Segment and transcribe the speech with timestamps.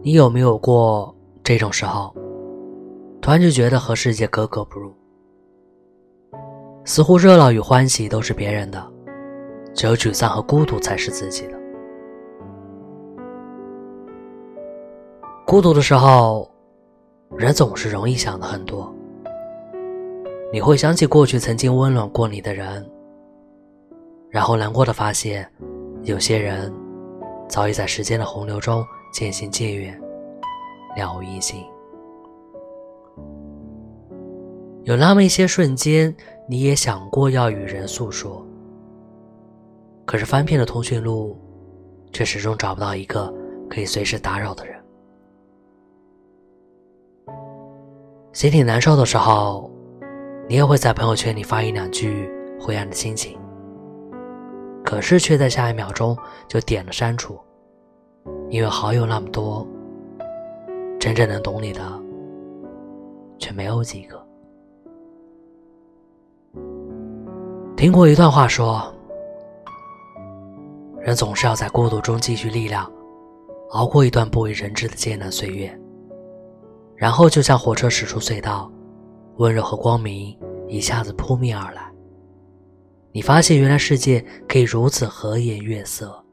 [0.00, 1.12] 你有没有过
[1.42, 2.14] 这种时候，
[3.20, 4.94] 突然就觉得和世界格格不入？
[6.84, 8.80] 似乎热闹与欢喜都是别人的，
[9.74, 11.58] 只有沮丧和孤独才是自己的。
[15.44, 16.48] 孤独的时候，
[17.36, 18.94] 人总是容易想的很多。
[20.52, 22.88] 你会想起过去曾经温暖过你的人，
[24.30, 25.46] 然后难过的发现，
[26.04, 26.72] 有些人
[27.48, 30.00] 早已在时间的洪流中渐行渐远，
[30.96, 31.64] 了无音信。
[34.84, 36.14] 有那么一些瞬间，
[36.48, 38.44] 你也想过要与人诉说，
[40.04, 41.36] 可是翻遍了通讯录，
[42.12, 43.32] 却始终找不到一个
[43.68, 44.76] 可以随时打扰的人。
[48.32, 49.70] 心里难受的时候。
[50.50, 52.26] 你也会在朋友圈里发一两句
[52.58, 53.38] 灰暗的心情，
[54.82, 56.16] 可是却在下一秒钟
[56.48, 57.38] 就点了删除，
[58.50, 59.66] 因为好友那么多，
[60.98, 61.80] 真正能懂你的
[63.38, 64.26] 却没有几个。
[67.76, 68.92] 听过一段话说，
[71.00, 72.90] 人总是要在孤独中积蓄力量，
[73.70, 75.78] 熬过一段不为人知的艰难岁月，
[76.96, 78.70] 然后就像火车驶出隧道。
[79.36, 81.92] 温柔和光明一下子扑面而来，
[83.12, 86.24] 你发现原来世界可以如此和颜悦色。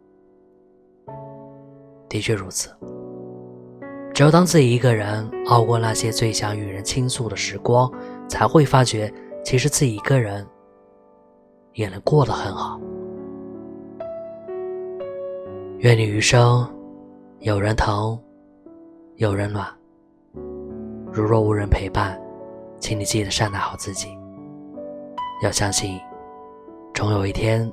[2.16, 2.69] 的确如此，
[4.13, 7.91] 只有当自己一个人熬过那些最想与人倾诉的时光，
[8.25, 9.13] 才会发觉，
[9.44, 10.47] 其实自己一个人
[11.73, 12.80] 也能过得很好。
[15.80, 16.66] 愿你余生
[17.39, 18.17] 有人疼，
[19.17, 19.67] 有人暖。
[21.11, 22.17] 如若无人陪伴。
[22.79, 24.07] 请你记得善待好自己，
[25.44, 26.00] 要相信，
[26.94, 27.69] 总有一天，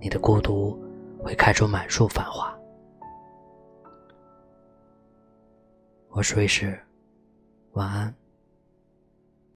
[0.00, 0.78] 你的孤独
[1.22, 2.53] 会开出满树繁花。
[6.16, 6.78] 我是瑞士，
[7.72, 8.14] 晚安。